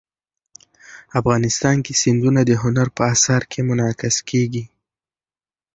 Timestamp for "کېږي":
4.29-4.63